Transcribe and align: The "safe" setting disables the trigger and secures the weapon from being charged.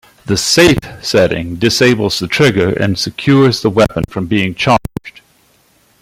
The 0.25 0.35
"safe" 0.35 0.79
setting 1.03 1.57
disables 1.57 2.17
the 2.17 2.27
trigger 2.27 2.69
and 2.73 2.97
secures 2.97 3.61
the 3.61 3.69
weapon 3.69 4.03
from 4.09 4.25
being 4.25 4.55
charged. 4.55 5.21